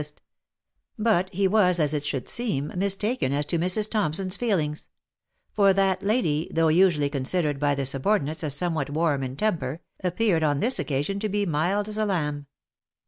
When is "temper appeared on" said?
9.35-10.59